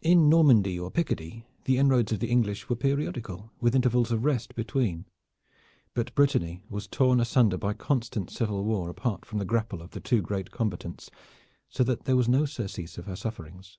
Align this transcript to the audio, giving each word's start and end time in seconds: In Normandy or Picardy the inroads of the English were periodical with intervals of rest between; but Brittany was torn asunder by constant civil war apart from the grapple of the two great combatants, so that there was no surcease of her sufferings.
In 0.00 0.28
Normandy 0.28 0.78
or 0.78 0.92
Picardy 0.92 1.44
the 1.64 1.76
inroads 1.76 2.12
of 2.12 2.20
the 2.20 2.28
English 2.30 2.68
were 2.68 2.76
periodical 2.76 3.50
with 3.60 3.74
intervals 3.74 4.12
of 4.12 4.24
rest 4.24 4.54
between; 4.54 5.06
but 5.92 6.14
Brittany 6.14 6.62
was 6.70 6.86
torn 6.86 7.18
asunder 7.18 7.56
by 7.58 7.72
constant 7.72 8.30
civil 8.30 8.62
war 8.64 8.88
apart 8.88 9.24
from 9.24 9.40
the 9.40 9.44
grapple 9.44 9.82
of 9.82 9.90
the 9.90 9.98
two 9.98 10.22
great 10.22 10.52
combatants, 10.52 11.10
so 11.68 11.82
that 11.82 12.04
there 12.04 12.14
was 12.14 12.28
no 12.28 12.44
surcease 12.44 12.96
of 12.96 13.06
her 13.06 13.16
sufferings. 13.16 13.78